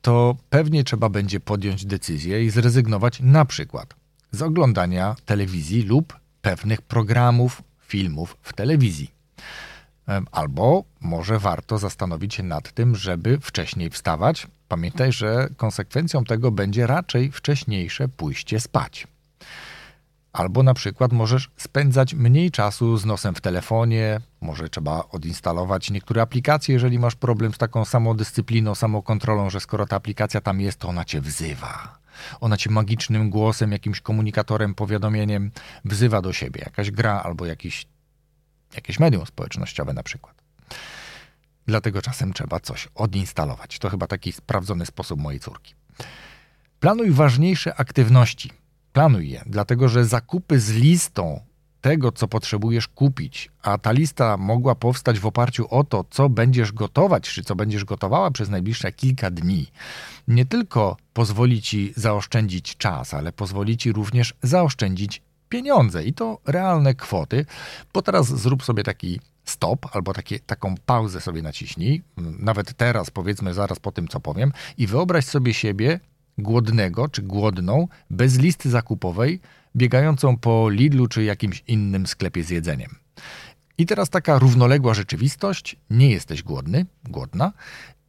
to 0.03 0.37
pewnie 0.51 0.85
trzeba 0.85 1.09
będzie 1.09 1.41
podjąć 1.41 1.87
decyzję 1.87 2.45
i 2.45 2.51
zrezygnować 2.51 3.21
na 3.21 3.45
przykład 3.45 3.95
z 4.31 4.43
oglądania 4.43 5.17
telewizji 5.27 5.83
lub 5.83 6.19
pewnych 6.43 6.83
programów, 6.83 7.63
filmów 7.81 8.37
w 8.43 8.53
telewizji. 8.53 9.11
Albo 10.33 10.85
może 11.01 11.39
warto 11.39 11.79
zastanowić 11.79 12.35
się 12.35 12.43
nad 12.43 12.73
tym, 12.73 12.97
żeby 12.97 13.39
wcześniej 13.41 13.91
wstawać. 13.91 14.47
Pamiętaj, 14.69 15.13
że 15.13 15.49
konsekwencją 15.57 16.25
tego 16.25 16.51
będzie 16.51 16.87
raczej 16.87 17.33
wcześniejsze 17.33 18.09
pójście 18.09 18.61
spać. 18.61 19.07
Albo 20.33 20.63
na 20.63 20.75
przykład 20.75 21.13
możesz 21.13 21.51
spędzać 21.57 22.15
mniej 22.15 22.51
czasu 22.51 22.97
z 22.97 23.05
nosem 23.05 23.35
w 23.35 23.41
telefonie, 23.41 24.21
może 24.41 24.69
trzeba 24.69 25.05
odinstalować 25.09 25.91
niektóre 25.91 26.23
aplikacje, 26.23 26.73
jeżeli 26.73 26.99
masz 26.99 27.15
problem 27.15 27.55
z 27.55 27.59
taką 27.59 27.85
samodyscypliną, 27.85 28.75
samokontrolą, 28.75 29.51
że 29.51 29.61
skoro 29.61 29.87
ta 29.87 29.97
aplikacja 29.97 30.41
tam 30.41 30.61
jest, 30.61 30.79
to 30.79 30.89
ona 30.89 31.05
cię 31.05 31.21
wzywa. 31.21 31.99
Ona 32.41 32.57
cię 32.57 32.71
magicznym 32.71 33.31
głosem, 33.31 33.73
jakimś 33.73 34.01
komunikatorem, 34.01 34.75
powiadomieniem 34.75 35.51
wzywa 35.85 36.23
do 36.23 36.33
siebie. 36.33 36.63
Jakaś 36.65 36.91
gra 36.91 37.23
albo 37.23 37.47
jakiś, 37.47 37.87
jakieś 38.75 39.01
medium 39.01 39.27
społecznościowe 39.27 39.93
na 39.93 40.03
przykład. 40.03 40.43
Dlatego 41.67 42.03
czasem 42.03 42.33
trzeba 42.33 42.61
coś 42.61 42.89
odinstalować. 42.95 43.79
To 43.79 43.91
chyba 43.91 44.07
taki 44.07 44.33
sprawdzony 44.33 44.87
sposób 44.87 45.21
mojej 45.21 45.41
córki. 45.41 45.75
Planuj 46.81 47.11
ważniejsze 47.11 47.75
aktywności 47.75 48.62
Planuj 48.93 49.31
je, 49.31 49.43
dlatego 49.47 49.89
że 49.89 50.05
zakupy 50.05 50.61
z 50.61 50.71
listą 50.71 51.41
tego, 51.81 52.13
co 52.13 52.29
potrzebujesz 52.29 52.89
kupić, 52.89 53.51
a 53.63 53.79
ta 53.79 53.93
lista 53.93 54.37
mogła 54.37 54.75
powstać 54.75 55.19
w 55.19 55.27
oparciu 55.27 55.67
o 55.71 55.85
to, 55.85 56.05
co 56.11 56.29
będziesz 56.29 56.73
gotować, 56.73 57.23
czy 57.23 57.43
co 57.43 57.55
będziesz 57.57 57.85
gotowała 57.85 58.31
przez 58.31 58.49
najbliższe 58.49 58.93
kilka 58.93 59.31
dni, 59.31 59.67
nie 60.29 60.47
tylko 60.47 60.97
pozwoli 61.13 61.63
ci 61.63 61.93
zaoszczędzić 61.97 62.77
czas, 62.77 63.15
ale 63.15 63.33
pozwoli 63.33 63.77
ci 63.77 63.93
również 63.93 64.35
zaoszczędzić 64.43 65.23
pieniądze 65.49 66.05
i 66.05 66.13
to 66.13 66.39
realne 66.47 66.95
kwoty, 66.95 67.47
bo 67.93 68.03
teraz 68.03 68.27
zrób 68.27 68.65
sobie 68.65 68.83
taki 68.83 69.21
stop 69.45 69.97
albo 69.97 70.13
takie, 70.13 70.41
taką 70.41 70.75
pauzę 70.87 71.21
sobie 71.21 71.43
naciśnij, 71.43 72.03
nawet 72.17 72.75
teraz, 72.75 73.11
powiedzmy 73.11 73.55
zaraz 73.55 73.79
po 73.81 73.93
tym, 73.93 74.09
co 74.09 74.21
powiem, 74.21 74.53
i 74.79 74.87
wyobraź 74.87 75.25
sobie 75.25 75.55
siebie 75.55 76.01
głodnego 76.43 77.09
czy 77.09 77.23
głodną, 77.23 77.89
bez 78.11 78.39
listy 78.39 78.71
zakupowej, 78.71 79.41
biegającą 79.77 80.37
po 80.37 80.71
Lidlu 80.71 81.07
czy 81.07 81.25
jakimś 81.25 81.65
innym 81.67 82.07
sklepie 82.07 82.45
z 82.45 82.51
jedzeniem. 82.51 82.91
I 83.79 83.87
teraz 83.87 84.11
taka 84.11 84.39
równoległa 84.39 84.95
rzeczywistość, 84.95 85.77
nie 85.91 86.11
jesteś 86.11 86.43
głodny, 86.43 86.87
głodna 87.05 87.53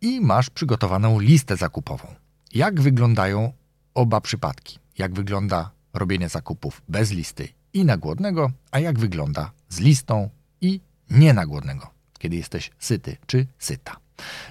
i 0.01 0.21
masz 0.21 0.49
przygotowaną 0.49 1.19
listę 1.19 1.57
zakupową. 1.57 2.07
Jak 2.53 2.81
wyglądają 2.81 3.53
oba 3.93 4.21
przypadki? 4.21 4.79
Jak 4.97 5.13
wygląda 5.13 5.71
robienie 5.93 6.29
zakupów 6.29 6.81
bez 6.89 7.11
listy 7.11 7.47
i 7.73 7.85
na 7.85 7.97
głodnego, 7.97 8.51
a 8.71 8.79
jak 8.79 8.99
wygląda 8.99 9.51
z 9.69 9.79
listą 9.79 10.29
i 10.61 10.81
nie 11.09 11.33
na 11.33 11.45
głodnego, 11.45 11.89
kiedy 12.19 12.35
jesteś 12.35 12.71
syty 12.79 13.17
czy 13.25 13.47
syta. 13.59 13.97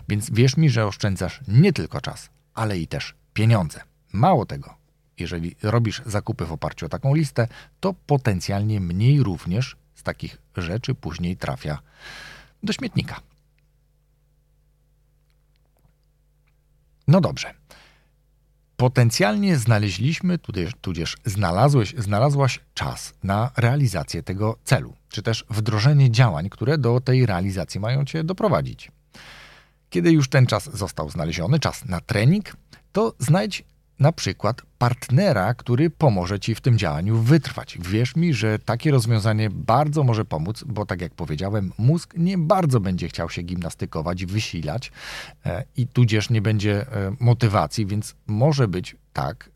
Więc 0.09 0.31
wierz 0.31 0.57
mi, 0.57 0.71
że 0.71 0.87
oszczędzasz 0.87 1.41
nie 1.49 1.73
tylko 1.73 2.01
czas, 2.01 2.31
ale 2.55 2.79
i 2.79 2.87
też 2.87 3.15
pieniądze. 3.35 3.81
Mało 4.13 4.47
tego, 4.47 4.75
jeżeli 5.19 5.57
robisz 5.63 6.03
zakupy 6.07 6.47
w 6.47 6.53
oparciu 6.53 6.87
o 6.87 6.89
taką 6.89 7.15
listę, 7.15 7.49
to 7.81 7.95
potencjalnie 8.07 8.81
mniej 8.81 9.23
również 9.23 9.77
z 9.95 10.03
takich 10.03 10.39
rzeczy 10.57 10.95
później 10.95 11.37
trafia 11.37 11.79
do 12.63 12.73
śmietnika. 12.73 13.21
No 17.09 17.21
dobrze. 17.21 17.55
Potencjalnie 18.77 19.59
znaleźliśmy, 19.59 20.39
tudzież, 20.39 20.73
tudzież 20.81 21.17
znalazłeś, 21.25 21.95
znalazłaś 21.99 22.61
czas 22.75 23.15
na 23.23 23.51
realizację 23.57 24.23
tego 24.23 24.59
celu, 24.65 24.97
czy 25.09 25.23
też 25.23 25.45
wdrożenie 25.51 26.11
działań, 26.11 26.51
które 26.51 26.79
do 26.79 27.01
tej 27.01 27.27
realizacji 27.27 27.81
mają 27.81 28.05
cię 28.05 28.25
doprowadzić. 28.25 28.91
Kiedy 29.91 30.13
już 30.13 30.29
ten 30.29 30.47
czas 30.47 30.77
został 30.77 31.11
znaleziony, 31.11 31.59
czas 31.59 31.85
na 31.85 32.01
trening, 32.01 32.57
to 32.93 33.15
znajdź 33.19 33.65
na 33.99 34.13
przykład 34.13 34.63
partnera, 34.79 35.55
który 35.55 35.91
pomoże 35.91 36.41
ci 36.41 36.55
w 36.55 36.61
tym 36.61 36.79
działaniu 36.79 37.19
wytrwać. 37.19 37.79
Wierz 37.81 38.17
mi, 38.17 38.35
że 38.35 38.59
takie 38.59 38.91
rozwiązanie 38.91 39.51
bardzo 39.51 40.05
może 40.05 40.25
pomóc, 40.25 40.65
bo 40.67 40.87
tak 40.87 41.01
jak 41.01 41.15
powiedziałem, 41.15 41.73
mózg 41.79 42.15
nie 42.17 42.39
bardzo 42.39 42.81
będzie 42.81 43.09
chciał 43.09 43.31
się 43.31 43.43
gimnastykować, 43.43 44.27
wysilać 44.27 44.93
e, 45.47 45.65
i 45.77 45.87
tudzież 45.87 46.31
nie 46.31 46.43
będzie 46.43 46.93
e, 46.93 47.17
motywacji, 47.21 47.87
więc 47.87 48.15
może 48.27 48.69
być 48.69 48.97
tak, 49.13 49.51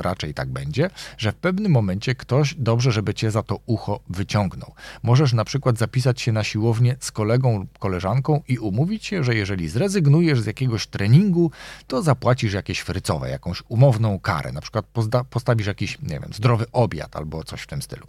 raczej 0.00 0.34
tak 0.34 0.48
będzie, 0.48 0.90
że 1.18 1.32
w 1.32 1.34
pewnym 1.34 1.72
momencie 1.72 2.14
ktoś 2.14 2.54
dobrze, 2.54 2.92
żeby 2.92 3.14
cię 3.14 3.30
za 3.30 3.42
to 3.42 3.60
ucho 3.66 4.00
wyciągnął. 4.08 4.74
Możesz 5.02 5.32
na 5.32 5.44
przykład 5.44 5.78
zapisać 5.78 6.20
się 6.20 6.32
na 6.32 6.44
siłownię 6.44 6.96
z 7.00 7.12
kolegą 7.12 7.58
lub 7.58 7.78
koleżanką 7.78 8.42
i 8.48 8.58
umówić 8.58 9.06
się, 9.06 9.24
że 9.24 9.34
jeżeli 9.34 9.68
zrezygnujesz 9.68 10.40
z 10.40 10.46
jakiegoś 10.46 10.86
treningu, 10.86 11.50
to 11.86 12.02
zapłacisz 12.02 12.52
jakieś 12.52 12.80
frycowe, 12.80 13.30
jakąś 13.30 13.62
umowną 13.68 14.20
karę. 14.20 14.52
Na 14.52 14.60
przykład 14.60 14.86
postawisz 15.30 15.66
jakiś, 15.66 15.98
nie 16.02 16.20
wiem, 16.20 16.30
zdrowy 16.34 16.66
obiad 16.72 17.16
albo 17.16 17.44
coś 17.44 17.62
w 17.62 17.66
tym 17.66 17.82
stylu. 17.82 18.06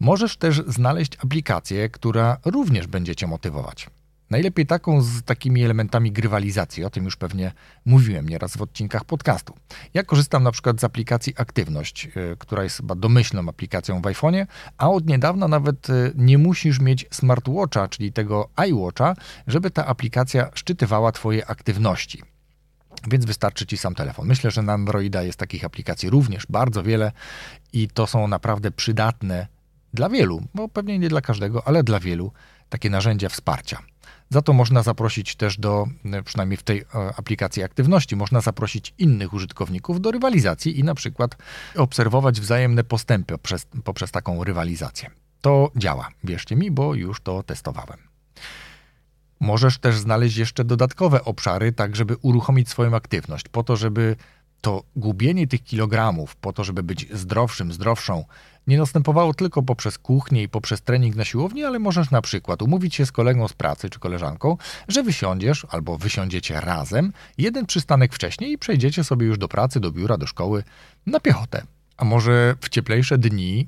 Możesz 0.00 0.36
też 0.36 0.62
znaleźć 0.66 1.16
aplikację, 1.24 1.88
która 1.88 2.36
również 2.44 2.86
będzie 2.86 3.16
cię 3.16 3.26
motywować. 3.26 3.90
Najlepiej 4.30 4.66
taką 4.66 5.02
z 5.02 5.22
takimi 5.22 5.64
elementami 5.64 6.12
grywalizacji, 6.12 6.84
o 6.84 6.90
tym 6.90 7.04
już 7.04 7.16
pewnie 7.16 7.52
mówiłem 7.84 8.28
nieraz 8.28 8.56
w 8.56 8.62
odcinkach 8.62 9.04
podcastu. 9.04 9.54
Ja 9.94 10.02
korzystam 10.02 10.42
na 10.42 10.52
przykład 10.52 10.80
z 10.80 10.84
aplikacji 10.84 11.34
Aktywność, 11.36 12.06
e, 12.06 12.10
która 12.38 12.62
jest 12.64 12.76
chyba 12.76 12.94
domyślną 12.94 13.48
aplikacją 13.48 14.00
w 14.00 14.04
iPhone'ie, 14.04 14.46
a 14.78 14.90
od 14.90 15.06
niedawna 15.06 15.48
nawet 15.48 15.90
e, 15.90 15.92
nie 16.14 16.38
musisz 16.38 16.80
mieć 16.80 17.06
smartwatcha, 17.10 17.88
czyli 17.88 18.12
tego 18.12 18.48
iWatcha, 18.68 19.14
żeby 19.46 19.70
ta 19.70 19.86
aplikacja 19.86 20.50
szczytywała 20.54 21.12
Twoje 21.12 21.46
aktywności. 21.46 22.22
Więc 23.10 23.24
wystarczy 23.24 23.66
Ci 23.66 23.76
sam 23.76 23.94
telefon. 23.94 24.26
Myślę, 24.26 24.50
że 24.50 24.62
na 24.62 24.72
Androida 24.72 25.22
jest 25.22 25.38
takich 25.38 25.64
aplikacji 25.64 26.10
również 26.10 26.46
bardzo 26.46 26.82
wiele 26.82 27.12
i 27.72 27.88
to 27.88 28.06
są 28.06 28.28
naprawdę 28.28 28.70
przydatne 28.70 29.46
dla 29.94 30.08
wielu, 30.08 30.42
bo 30.54 30.68
pewnie 30.68 30.98
nie 30.98 31.08
dla 31.08 31.20
każdego, 31.20 31.66
ale 31.66 31.82
dla 31.82 32.00
wielu 32.00 32.32
takie 32.68 32.90
narzędzia 32.90 33.28
wsparcia. 33.28 33.78
Za 34.30 34.42
to 34.42 34.52
można 34.52 34.82
zaprosić 34.82 35.36
też 35.36 35.58
do, 35.58 35.86
e, 36.04 36.22
przynajmniej 36.22 36.56
w 36.56 36.62
tej 36.62 36.78
e, 36.80 36.84
aplikacji 37.16 37.62
aktywności, 37.62 38.16
można 38.16 38.40
zaprosić 38.40 38.94
innych 38.98 39.32
użytkowników 39.32 40.00
do 40.00 40.10
rywalizacji 40.10 40.78
i 40.78 40.84
na 40.84 40.94
przykład 40.94 41.36
obserwować 41.76 42.40
wzajemne 42.40 42.84
postępy 42.84 43.34
poprzez, 43.34 43.66
poprzez 43.84 44.10
taką 44.10 44.44
rywalizację. 44.44 45.10
To 45.40 45.70
działa, 45.76 46.08
wierzcie 46.24 46.56
mi, 46.56 46.70
bo 46.70 46.94
już 46.94 47.20
to 47.20 47.42
testowałem. 47.42 47.98
Możesz 49.40 49.78
też 49.78 49.98
znaleźć 49.98 50.36
jeszcze 50.36 50.64
dodatkowe 50.64 51.24
obszary, 51.24 51.72
tak 51.72 51.96
żeby 51.96 52.16
uruchomić 52.16 52.68
swoją 52.68 52.96
aktywność, 52.96 53.48
po 53.48 53.62
to, 53.62 53.76
żeby 53.76 54.16
to 54.60 54.82
gubienie 54.96 55.46
tych 55.46 55.64
kilogramów, 55.64 56.36
po 56.36 56.52
to, 56.52 56.64
żeby 56.64 56.82
być 56.82 57.06
zdrowszym, 57.12 57.72
zdrowszą, 57.72 58.24
nie 58.66 58.78
następowało 58.78 59.34
tylko 59.34 59.62
poprzez 59.62 59.98
kuchnię 59.98 60.42
i 60.42 60.48
poprzez 60.48 60.82
trening 60.82 61.16
na 61.16 61.24
siłowni, 61.24 61.64
ale 61.64 61.78
możesz 61.78 62.10
na 62.10 62.22
przykład 62.22 62.62
umówić 62.62 62.94
się 62.94 63.06
z 63.06 63.12
kolegą 63.12 63.48
z 63.48 63.52
pracy 63.52 63.90
czy 63.90 63.98
koleżanką, 63.98 64.56
że 64.88 65.02
wysiądziesz 65.02 65.66
albo 65.70 65.98
wysiądziecie 65.98 66.60
razem 66.60 67.12
jeden 67.38 67.66
przystanek 67.66 68.14
wcześniej 68.14 68.52
i 68.52 68.58
przejdziecie 68.58 69.04
sobie 69.04 69.26
już 69.26 69.38
do 69.38 69.48
pracy, 69.48 69.80
do 69.80 69.92
biura, 69.92 70.16
do 70.16 70.26
szkoły 70.26 70.64
na 71.06 71.20
piechotę. 71.20 71.62
A 71.96 72.04
może 72.04 72.54
w 72.60 72.68
cieplejsze 72.68 73.18
dni, 73.18 73.66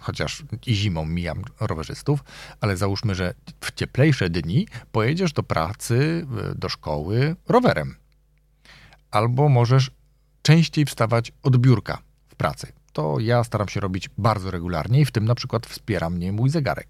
chociaż 0.00 0.42
i 0.66 0.74
zimą 0.74 1.04
mijam 1.04 1.42
rowerzystów, 1.60 2.24
ale 2.60 2.76
załóżmy, 2.76 3.14
że 3.14 3.34
w 3.60 3.72
cieplejsze 3.72 4.30
dni 4.30 4.68
pojedziesz 4.92 5.32
do 5.32 5.42
pracy, 5.42 6.26
do 6.56 6.68
szkoły 6.68 7.36
rowerem. 7.48 7.96
Albo 9.10 9.48
możesz 9.48 9.90
częściej 10.46 10.84
wstawać 10.84 11.32
od 11.42 11.56
biurka 11.56 11.98
w 12.28 12.34
pracy 12.34 12.72
to 12.92 13.16
ja 13.20 13.44
staram 13.44 13.68
się 13.68 13.80
robić 13.80 14.10
bardzo 14.18 14.50
regularnie 14.50 15.00
i 15.00 15.04
w 15.04 15.10
tym 15.10 15.24
na 15.24 15.34
przykład 15.34 15.66
wspiera 15.66 16.10
mnie 16.10 16.32
mój 16.32 16.50
zegarek. 16.50 16.88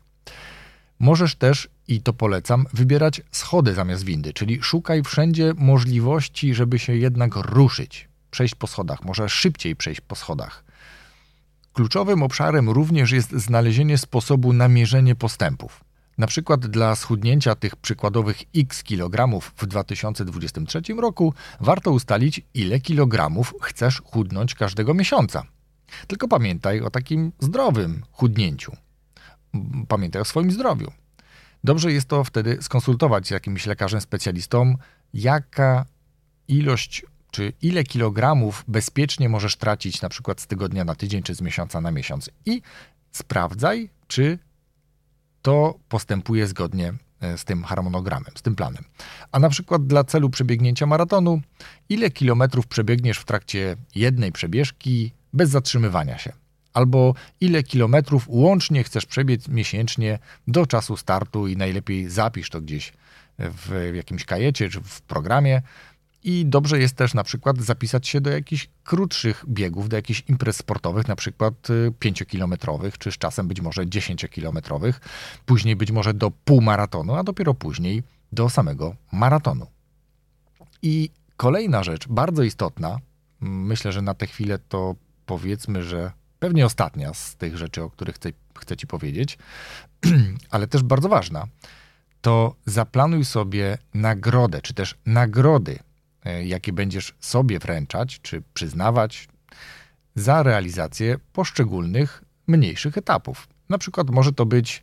Możesz 0.98 1.34
też, 1.34 1.68
i 1.88 2.00
to 2.00 2.12
polecam, 2.12 2.66
wybierać 2.72 3.22
schody 3.30 3.74
zamiast 3.74 4.04
windy, 4.04 4.32
czyli 4.32 4.62
szukaj 4.62 5.02
wszędzie 5.02 5.52
możliwości, 5.56 6.54
żeby 6.54 6.78
się 6.78 6.96
jednak 6.96 7.36
ruszyć, 7.36 8.08
przejść 8.30 8.54
po 8.54 8.66
schodach, 8.66 9.04
może 9.04 9.28
szybciej 9.28 9.76
przejść 9.76 10.00
po 10.00 10.14
schodach. 10.14 10.64
Kluczowym 11.72 12.22
obszarem 12.22 12.70
również 12.70 13.10
jest 13.10 13.30
znalezienie 13.30 13.98
sposobu 13.98 14.52
na 14.52 14.68
mierzenie 14.68 15.14
postępów. 15.14 15.85
Na 16.18 16.26
przykład 16.26 16.66
dla 16.66 16.96
schudnięcia 16.96 17.54
tych 17.54 17.76
przykładowych 17.76 18.42
x 18.56 18.82
kilogramów 18.82 19.52
w 19.56 19.66
2023 19.66 20.80
roku 20.98 21.34
warto 21.60 21.90
ustalić, 21.90 22.40
ile 22.54 22.80
kilogramów 22.80 23.54
chcesz 23.62 24.02
chudnąć 24.04 24.54
każdego 24.54 24.94
miesiąca. 24.94 25.42
Tylko 26.06 26.28
pamiętaj 26.28 26.80
o 26.80 26.90
takim 26.90 27.32
zdrowym 27.40 28.02
chudnięciu. 28.12 28.76
Pamiętaj 29.88 30.22
o 30.22 30.24
swoim 30.24 30.50
zdrowiu. 30.50 30.92
Dobrze 31.64 31.92
jest 31.92 32.08
to 32.08 32.24
wtedy 32.24 32.58
skonsultować 32.60 33.26
z 33.26 33.30
jakimś 33.30 33.66
lekarzem 33.66 34.00
specjalistą, 34.00 34.74
jaka 35.14 35.86
ilość 36.48 37.04
czy 37.30 37.52
ile 37.62 37.84
kilogramów 37.84 38.64
bezpiecznie 38.68 39.28
możesz 39.28 39.56
tracić 39.56 40.02
na 40.02 40.08
przykład 40.08 40.40
z 40.40 40.46
tygodnia 40.46 40.84
na 40.84 40.94
tydzień 40.94 41.22
czy 41.22 41.34
z 41.34 41.40
miesiąca 41.40 41.80
na 41.80 41.90
miesiąc 41.90 42.30
i 42.46 42.62
sprawdzaj, 43.12 43.90
czy 44.06 44.38
to 45.46 45.74
postępuje 45.88 46.46
zgodnie 46.46 46.92
e, 47.20 47.38
z 47.38 47.44
tym 47.44 47.64
harmonogramem, 47.64 48.32
z 48.34 48.42
tym 48.42 48.54
planem. 48.54 48.84
A 49.32 49.38
na 49.38 49.48
przykład 49.48 49.86
dla 49.86 50.04
celu 50.04 50.30
przebiegnięcia 50.30 50.86
maratonu, 50.86 51.40
ile 51.88 52.10
kilometrów 52.10 52.66
przebiegniesz 52.66 53.18
w 53.18 53.24
trakcie 53.24 53.76
jednej 53.94 54.32
przebieżki 54.32 55.12
bez 55.32 55.50
zatrzymywania 55.50 56.18
się. 56.18 56.32
Albo 56.74 57.14
ile 57.40 57.62
kilometrów 57.62 58.24
łącznie 58.28 58.84
chcesz 58.84 59.06
przebiec 59.06 59.48
miesięcznie 59.48 60.18
do 60.48 60.66
czasu 60.66 60.96
startu 60.96 61.46
i 61.46 61.56
najlepiej 61.56 62.10
zapisz 62.10 62.50
to 62.50 62.60
gdzieś 62.60 62.92
w 63.38 63.92
jakimś 63.94 64.24
kajecie 64.24 64.70
czy 64.70 64.80
w 64.80 65.00
programie. 65.02 65.62
I 66.26 66.46
dobrze 66.46 66.78
jest 66.78 66.96
też 66.96 67.14
na 67.14 67.24
przykład 67.24 67.58
zapisać 67.58 68.08
się 68.08 68.20
do 68.20 68.30
jakichś 68.30 68.68
krótszych 68.84 69.44
biegów, 69.48 69.88
do 69.88 69.96
jakichś 69.96 70.22
imprez 70.28 70.56
sportowych, 70.56 71.08
na 71.08 71.16
przykład 71.16 71.54
5-kilometrowych, 72.00 72.94
y, 72.94 72.98
czy 72.98 73.12
z 73.12 73.18
czasem 73.18 73.48
być 73.48 73.60
może 73.60 73.86
10-kilometrowych, 73.86 74.92
później 75.46 75.76
być 75.76 75.90
może 75.90 76.14
do 76.14 76.30
półmaratonu, 76.30 77.14
a 77.14 77.24
dopiero 77.24 77.54
później 77.54 78.02
do 78.32 78.50
samego 78.50 78.96
maratonu. 79.12 79.66
I 80.82 81.10
kolejna 81.36 81.82
rzecz, 81.82 82.08
bardzo 82.08 82.42
istotna, 82.42 82.98
myślę, 83.40 83.92
że 83.92 84.02
na 84.02 84.14
tę 84.14 84.26
chwilę 84.26 84.58
to 84.68 84.94
powiedzmy, 85.26 85.82
że 85.82 86.12
pewnie 86.38 86.66
ostatnia 86.66 87.14
z 87.14 87.36
tych 87.36 87.56
rzeczy, 87.56 87.82
o 87.82 87.90
których 87.90 88.14
chcę, 88.14 88.28
chcę 88.58 88.76
Ci 88.76 88.86
powiedzieć, 88.86 89.38
ale 90.50 90.66
też 90.66 90.82
bardzo 90.82 91.08
ważna, 91.08 91.46
to 92.20 92.54
zaplanuj 92.64 93.24
sobie 93.24 93.78
nagrodę, 93.94 94.62
czy 94.62 94.74
też 94.74 94.94
nagrody, 95.06 95.78
jakie 96.44 96.72
będziesz 96.72 97.14
sobie 97.20 97.58
wręczać, 97.58 98.20
czy 98.22 98.42
przyznawać 98.54 99.28
za 100.14 100.42
realizację 100.42 101.16
poszczególnych 101.32 102.24
mniejszych 102.46 102.98
etapów. 102.98 103.48
Na 103.68 103.78
przykład 103.78 104.10
może 104.10 104.32
to 104.32 104.46
być 104.46 104.82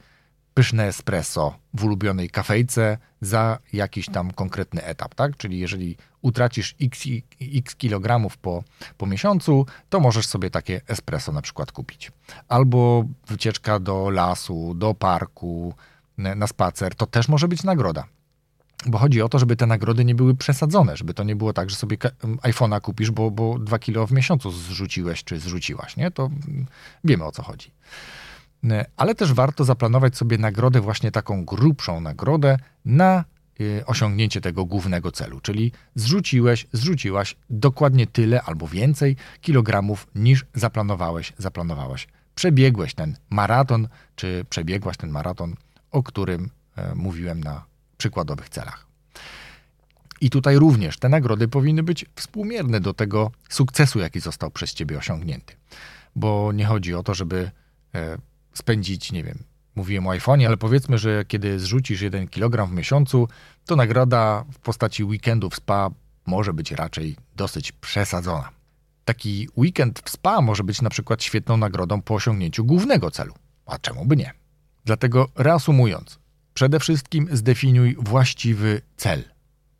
pyszne 0.53 0.87
espresso 0.87 1.55
w 1.73 1.83
ulubionej 1.83 2.29
kafejce 2.29 2.97
za 3.21 3.59
jakiś 3.73 4.05
tam 4.05 4.31
konkretny 4.31 4.83
etap, 4.83 5.15
tak? 5.15 5.37
Czyli 5.37 5.59
jeżeli 5.59 5.97
utracisz 6.21 6.75
x, 6.81 7.03
x 7.41 7.75
kilogramów 7.75 8.37
po, 8.37 8.63
po 8.97 9.05
miesiącu, 9.05 9.65
to 9.89 9.99
możesz 9.99 10.27
sobie 10.27 10.49
takie 10.49 10.81
espresso 10.87 11.31
na 11.31 11.41
przykład 11.41 11.71
kupić. 11.71 12.11
Albo 12.47 13.05
wycieczka 13.27 13.79
do 13.79 14.09
lasu, 14.09 14.73
do 14.73 14.93
parku, 14.93 15.73
na 16.17 16.47
spacer, 16.47 16.95
to 16.95 17.05
też 17.05 17.27
może 17.27 17.47
być 17.47 17.63
nagroda. 17.63 18.07
Bo 18.85 18.97
chodzi 18.97 19.21
o 19.21 19.29
to, 19.29 19.39
żeby 19.39 19.55
te 19.55 19.65
nagrody 19.65 20.05
nie 20.05 20.15
były 20.15 20.35
przesadzone, 20.35 20.97
żeby 20.97 21.13
to 21.13 21.23
nie 21.23 21.35
było 21.35 21.53
tak, 21.53 21.69
że 21.69 21.75
sobie 21.75 21.97
iPhone'a 22.41 22.81
kupisz, 22.81 23.11
bo, 23.11 23.31
bo 23.31 23.59
2 23.59 23.79
kilo 23.79 24.07
w 24.07 24.11
miesiącu 24.11 24.51
zrzuciłeś 24.51 25.23
czy 25.23 25.39
zrzuciłaś, 25.39 25.97
nie? 25.97 26.11
To 26.11 26.29
wiemy 27.03 27.25
o 27.25 27.31
co 27.31 27.43
chodzi. 27.43 27.71
E, 28.69 28.85
ale 28.97 29.15
też 29.15 29.33
warto 29.33 29.63
zaplanować 29.63 30.17
sobie 30.17 30.37
nagrodę, 30.37 30.81
właśnie 30.81 31.11
taką 31.11 31.45
grubszą 31.45 32.01
nagrodę 32.01 32.57
na 32.85 33.23
e, 33.79 33.85
osiągnięcie 33.85 34.41
tego 34.41 34.65
głównego 34.65 35.11
celu, 35.11 35.39
czyli 35.39 35.71
zrzuciłeś, 35.95 36.67
zrzuciłaś 36.71 37.35
dokładnie 37.49 38.07
tyle 38.07 38.41
albo 38.41 38.67
więcej 38.67 39.15
kilogramów 39.41 40.07
niż 40.15 40.45
zaplanowałeś, 40.53 41.33
zaplanowałaś. 41.37 42.07
Przebiegłeś 42.35 42.93
ten 42.93 43.15
maraton, 43.29 43.87
czy 44.15 44.45
przebiegłaś 44.49 44.97
ten 44.97 45.09
maraton, 45.09 45.55
o 45.91 46.03
którym 46.03 46.49
e, 46.75 46.95
mówiłem 46.95 47.43
na 47.43 47.72
przykładowych 48.03 48.49
celach. 48.49 48.87
I 50.21 50.29
tutaj 50.29 50.55
również 50.57 50.97
te 50.97 51.09
nagrody 51.09 51.47
powinny 51.47 51.83
być 51.83 52.05
współmierne 52.15 52.79
do 52.79 52.93
tego 52.93 53.31
sukcesu, 53.49 53.99
jaki 53.99 54.19
został 54.19 54.51
przez 54.51 54.73
ciebie 54.73 54.97
osiągnięty. 54.97 55.55
Bo 56.15 56.51
nie 56.51 56.65
chodzi 56.65 56.93
o 56.93 57.03
to, 57.03 57.13
żeby 57.13 57.51
spędzić, 58.53 59.11
nie 59.11 59.23
wiem, 59.23 59.43
mówiłem 59.75 60.07
o 60.07 60.11
iPhone'ie, 60.11 60.45
ale 60.45 60.57
powiedzmy, 60.57 60.97
że 60.97 61.25
kiedy 61.25 61.59
zrzucisz 61.59 62.01
jeden 62.01 62.27
kilogram 62.27 62.69
w 62.69 62.73
miesiącu, 62.73 63.27
to 63.65 63.75
nagroda 63.75 64.45
w 64.51 64.59
postaci 64.59 65.03
weekendu 65.03 65.49
w 65.49 65.55
spa 65.55 65.89
może 66.25 66.53
być 66.53 66.71
raczej 66.71 67.15
dosyć 67.35 67.71
przesadzona. 67.71 68.49
Taki 69.05 69.49
weekend 69.57 70.01
w 70.05 70.09
spa 70.09 70.41
może 70.41 70.63
być 70.63 70.81
na 70.81 70.89
przykład 70.89 71.23
świetną 71.23 71.57
nagrodą 71.57 72.01
po 72.01 72.15
osiągnięciu 72.15 72.65
głównego 72.65 73.11
celu. 73.11 73.33
A 73.65 73.79
czemu 73.79 74.05
by 74.05 74.15
nie? 74.15 74.33
Dlatego 74.85 75.29
reasumując, 75.35 76.19
przede 76.53 76.79
wszystkim 76.79 77.27
zdefiniuj 77.31 77.95
właściwy 77.99 78.81
cel. 78.97 79.23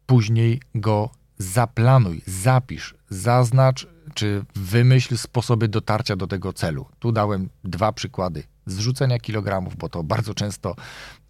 Później 0.06 0.62
go 0.76 1.10
zaplanuj, 1.38 2.22
zapisz, 2.28 2.96
zaznacz 3.10 3.88
czy 4.14 4.46
wymyśl 4.56 5.18
sposoby 5.18 5.68
dotarcia 5.68 6.16
do 6.16 6.28
tego 6.28 6.54
celu. 6.54 6.86
Tu 7.00 7.12
dałem 7.12 7.50
dwa 7.64 7.92
przykłady 7.92 8.44
zrzucenia 8.66 9.20
kilogramów, 9.20 9.76
bo 9.76 9.90
to 9.90 10.04
bardzo 10.04 10.34
często 10.34 10.76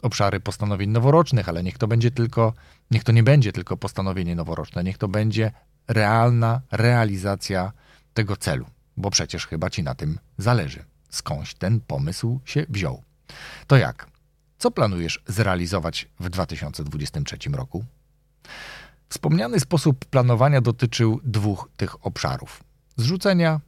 obszary 0.01 0.39
postanowień 0.39 0.89
noworocznych, 0.89 1.49
ale 1.49 1.63
niech 1.63 1.77
to 1.77 1.87
będzie 1.87 2.11
tylko, 2.11 2.53
niech 2.91 3.03
to 3.03 3.11
nie 3.11 3.23
będzie 3.23 3.51
tylko 3.51 3.77
postanowienie 3.77 4.35
noworoczne, 4.35 4.83
niech 4.83 4.97
to 4.97 5.07
będzie 5.07 5.51
realna 5.87 6.61
realizacja 6.71 7.71
tego 8.13 8.37
celu, 8.37 8.65
bo 8.97 9.09
przecież 9.09 9.47
chyba 9.47 9.69
ci 9.69 9.83
na 9.83 9.95
tym 9.95 10.19
zależy. 10.37 10.83
Skądś 11.09 11.53
ten 11.53 11.79
pomysł 11.79 12.39
się 12.45 12.65
wziął. 12.69 13.03
To 13.67 13.77
jak? 13.77 14.12
Co 14.63 14.71
planujesz 14.71 15.23
zrealizować 15.27 16.07
w 16.19 16.29
2023 16.29 17.37
roku? 17.49 17.85
Wspomniany 19.09 19.59
sposób 19.59 20.05
planowania 20.05 20.61
dotyczył 20.61 21.19
dwóch 21.23 21.69
tych 21.77 22.05
obszarów: 22.05 22.63
zrzucenia 22.95 23.59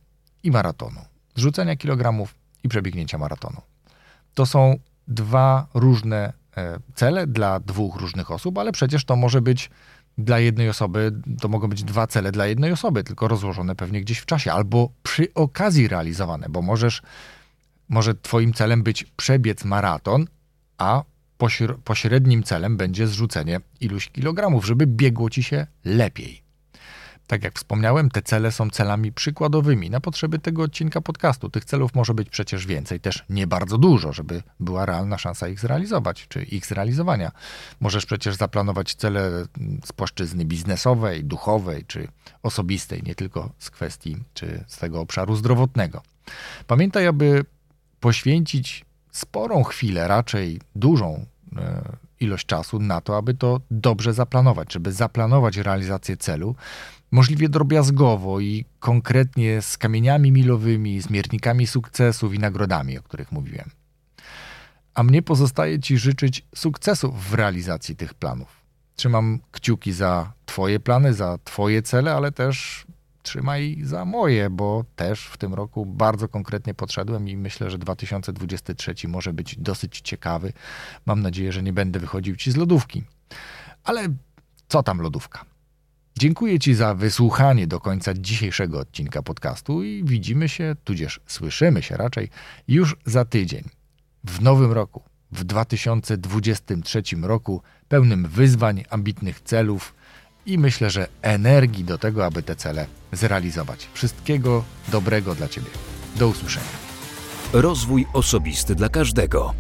i 0.43 0.51
maratonu. 0.51 0.99
Zrzucenia 1.36 1.75
kilogramów 1.75 2.36
i 2.63 2.69
przebiegnięcia 2.69 3.17
maratonu. 3.17 3.62
To 4.34 4.45
są 4.45 4.75
dwa 5.08 5.67
różne 5.73 6.34
e, 6.58 6.79
cele 6.93 7.27
dla 7.27 7.60
dwóch 7.60 7.95
różnych 7.95 8.31
osób, 8.31 8.58
ale 8.58 8.71
przecież 8.71 9.05
to 9.05 9.15
może 9.15 9.41
być 9.41 9.69
dla 10.17 10.39
jednej 10.39 10.69
osoby, 10.69 11.12
to 11.41 11.47
mogą 11.47 11.67
być 11.67 11.84
dwa 11.84 12.08
cele 12.08 12.31
dla 12.31 12.47
jednej 12.47 12.71
osoby, 12.71 13.03
tylko 13.03 13.27
rozłożone 13.27 13.75
pewnie 13.75 14.01
gdzieś 14.01 14.19
w 14.19 14.25
czasie, 14.25 14.53
albo 14.53 14.89
przy 15.03 15.34
okazji 15.34 15.88
realizowane, 15.88 16.47
bo 16.49 16.62
możesz, 16.62 17.01
może 17.89 18.15
twoim 18.15 18.53
celem 18.53 18.84
być 18.84 19.03
przebiec 19.03 19.65
maraton, 19.65 20.25
a 20.77 21.03
pośrednim 21.83 22.43
celem 22.43 22.77
będzie 22.77 23.07
zrzucenie 23.07 23.59
iluś 23.79 24.09
kilogramów, 24.09 24.65
żeby 24.65 24.88
biegło 24.88 25.29
ci 25.29 25.43
się 25.43 25.67
lepiej. 25.85 26.45
Tak 27.27 27.43
jak 27.43 27.55
wspomniałem, 27.55 28.09
te 28.09 28.21
cele 28.21 28.51
są 28.51 28.69
celami 28.69 29.11
przykładowymi 29.11 29.89
na 29.89 29.99
potrzeby 29.99 30.39
tego 30.39 30.63
odcinka 30.63 31.01
podcastu. 31.01 31.49
Tych 31.49 31.65
celów 31.65 31.95
może 31.95 32.13
być 32.13 32.29
przecież 32.29 32.65
więcej, 32.65 32.99
też 32.99 33.25
nie 33.29 33.47
bardzo 33.47 33.77
dużo, 33.77 34.13
żeby 34.13 34.43
była 34.59 34.85
realna 34.85 35.17
szansa 35.17 35.47
ich 35.47 35.59
zrealizować, 35.59 36.27
czy 36.27 36.43
ich 36.43 36.65
zrealizowania. 36.65 37.31
Możesz 37.79 38.05
przecież 38.05 38.35
zaplanować 38.35 38.95
cele 38.95 39.45
z 39.85 39.93
płaszczyzny 39.93 40.45
biznesowej, 40.45 41.23
duchowej, 41.23 41.85
czy 41.85 42.07
osobistej, 42.43 43.03
nie 43.03 43.15
tylko 43.15 43.51
z 43.59 43.69
kwestii, 43.69 44.17
czy 44.33 44.63
z 44.67 44.77
tego 44.77 44.99
obszaru 44.99 45.35
zdrowotnego. 45.35 46.01
Pamiętaj, 46.67 47.07
aby 47.07 47.45
poświęcić 47.99 48.85
sporą 49.15 49.63
chwilę, 49.63 50.08
raczej 50.08 50.62
dużą 50.75 51.25
e, 51.58 51.82
ilość 52.19 52.45
czasu 52.45 52.80
na 52.80 53.01
to, 53.01 53.17
aby 53.17 53.34
to 53.34 53.62
dobrze 53.71 54.13
zaplanować, 54.13 54.73
żeby 54.73 54.91
zaplanować 54.91 55.58
realizację 55.58 56.17
celu, 56.17 56.56
możliwie 57.12 57.49
drobiazgowo 57.49 58.39
i 58.39 58.65
konkretnie 58.80 59.62
z 59.62 59.78
kamieniami 59.78 60.32
milowymi, 60.32 61.01
z 61.01 61.10
miernikami 61.10 61.67
sukcesów 61.67 62.34
i 62.34 62.39
nagrodami, 62.39 62.97
o 62.97 63.04
których 63.04 63.32
mówiłem. 63.32 63.69
A 64.93 65.04
mnie 65.04 65.21
pozostaje 65.21 65.80
Ci 65.80 65.97
życzyć 65.97 66.45
sukcesów 66.56 67.30
w 67.30 67.34
realizacji 67.34 67.95
tych 67.95 68.13
planów. 68.13 68.47
Trzymam 68.95 69.39
kciuki 69.51 69.91
za 69.93 70.34
Twoje 70.45 70.80
plany, 70.80 71.13
za 71.13 71.38
Twoje 71.43 71.82
cele, 71.82 72.13
ale 72.13 72.32
też 72.32 72.86
trzymaj 73.25 73.77
za 73.83 74.05
moje, 74.05 74.49
bo 74.49 74.85
też 74.95 75.25
w 75.25 75.38
tym 75.38 75.53
roku 75.53 75.85
bardzo 75.85 76.27
konkretnie 76.27 76.73
podszedłem 76.73 77.29
i 77.29 77.38
myślę, 77.38 77.71
że 77.71 77.77
2023 77.77 79.07
może 79.07 79.33
być 79.33 79.55
dosyć 79.57 80.01
ciekawy. 80.01 80.53
Mam 81.05 81.21
nadzieję, 81.21 81.51
że 81.51 81.63
nie 81.63 81.73
będę 81.73 81.99
wychodził 81.99 82.35
Ci 82.35 82.51
z 82.51 82.55
lodówki. 82.55 83.03
Ale 83.83 84.07
co 84.67 84.83
tam 84.83 85.01
lodówka? 85.01 85.45
Dziękuję 86.19 86.59
Ci 86.59 86.73
za 86.73 86.95
wysłuchanie 86.95 87.67
do 87.67 87.79
końca 87.79 88.13
dzisiejszego 88.13 88.79
odcinka 88.79 89.21
podcastu 89.21 89.83
i 89.83 90.03
widzimy 90.03 90.49
się, 90.49 90.75
tudzież 90.83 91.19
słyszymy 91.27 91.81
się 91.81 91.97
raczej 91.97 92.29
już 92.67 92.95
za 93.05 93.25
tydzień, 93.25 93.63
w 94.23 94.41
nowym 94.41 94.71
roku, 94.71 95.03
w 95.31 95.43
2023 95.43 97.03
roku, 97.21 97.61
pełnym 97.88 98.27
wyzwań, 98.27 98.83
ambitnych 98.89 99.41
celów 99.41 99.95
i 100.45 100.58
myślę, 100.58 100.89
że 100.89 101.08
energii 101.21 101.84
do 101.84 101.97
tego, 101.97 102.25
aby 102.25 102.43
te 102.43 102.55
cele 102.55 102.88
zrealizować. 103.12 103.88
Wszystkiego 103.93 104.63
dobrego 104.88 105.36
dla 105.36 105.47
Ciebie. 105.47 105.69
Do 106.15 106.27
usłyszenia. 106.27 106.86
Rozwój 107.53 108.05
osobisty 108.13 108.75
dla 108.75 108.89
każdego. 108.89 109.53